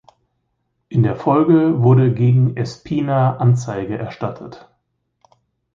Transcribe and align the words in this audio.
In 0.89 1.03
der 1.03 1.15
Folge 1.15 1.83
wurde 1.83 2.11
gegen 2.11 2.57
Espina 2.57 3.37
Anzeige 3.37 3.99
erstattet. 3.99 4.67